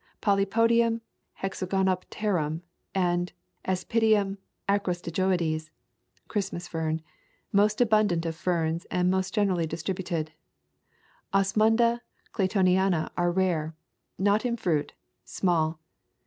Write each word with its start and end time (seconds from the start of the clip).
Polypodium— 0.19 1.01
hexagonopterum 1.43 2.61
and 2.95 3.33
Aspidium 3.65 4.39
acrostichoides 4.67 5.69
[Christmas 6.27 6.67
Fern] 6.67 7.03
most 7.51 7.79
abundant 7.81 8.25
of 8.25 8.35
ferns 8.35 8.85
and 8.85 9.11
most 9.11 9.31
generally 9.35 9.67
distributed. 9.67 10.31
Osmunda 11.35 12.01
claytoni 12.33 12.77
ana 12.79 13.11
rare, 13.15 13.75
not 14.17 14.43
in 14.43 14.57
fruit, 14.57 14.93
small. 15.23 15.77